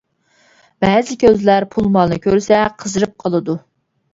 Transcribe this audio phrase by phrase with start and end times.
[0.85, 3.61] بەزى كۆزلەر پۇل-مالنى كۆرسە قىزىرىپ قالىدۇ.